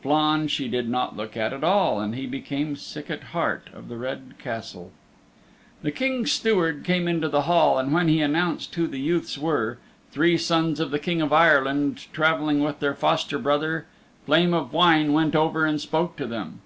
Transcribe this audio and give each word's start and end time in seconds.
Flann 0.00 0.48
she 0.48 0.68
did 0.68 0.88
not 0.88 1.18
look 1.18 1.36
at 1.36 1.52
at 1.52 1.62
all, 1.62 2.00
and 2.00 2.14
he 2.14 2.24
became 2.26 2.76
sick 2.76 3.10
at 3.10 3.24
heart 3.24 3.68
of 3.74 3.90
the 3.90 3.98
Red 3.98 4.36
Castle. 4.38 4.90
The 5.82 5.90
King's 5.90 6.32
Steward 6.32 6.82
came 6.82 7.06
into 7.06 7.28
the 7.28 7.42
Hall 7.42 7.76
and 7.78 7.92
when 7.92 8.08
he 8.08 8.22
announced 8.22 8.74
who 8.74 8.86
the 8.86 8.98
youths 9.02 9.36
were 9.36 9.76
three 10.10 10.38
sons 10.38 10.80
of 10.80 10.92
the 10.92 10.98
King 10.98 11.20
of 11.20 11.30
Ireland 11.30 12.06
traveling 12.14 12.60
with 12.62 12.80
their 12.80 12.94
foster 12.94 13.38
brother 13.38 13.84
Flame 14.24 14.54
of 14.54 14.72
Wine 14.72 15.12
went 15.12 15.36
over 15.36 15.66
and 15.66 15.78
spoke 15.78 16.16
to 16.16 16.26
them. 16.26 16.62